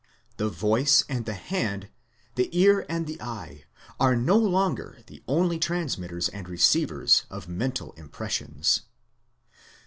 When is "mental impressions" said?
7.47-8.81